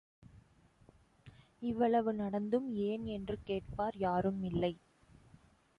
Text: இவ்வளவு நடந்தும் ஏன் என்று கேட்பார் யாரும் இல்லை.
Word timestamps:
இவ்வளவு 1.61 2.13
நடந்தும் 2.13 2.67
ஏன் 2.87 3.05
என்று 3.09 3.37
கேட்பார் 3.43 3.97
யாரும் 3.97 4.43
இல்லை. 4.43 4.73